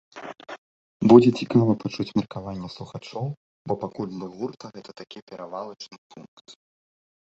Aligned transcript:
Будзе 1.11 1.29
цікава 1.43 1.71
пачуць 1.83 2.15
меркаванне 2.19 2.69
слухачоў, 2.75 3.25
бо 3.73 3.77
пакуль 3.83 4.11
для 4.15 4.27
гурта 4.39 4.65
гэта 4.79 4.91
такі 5.03 5.23
перавалачны 5.33 5.97
пункт. 6.15 6.47